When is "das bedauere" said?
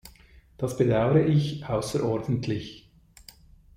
0.57-1.21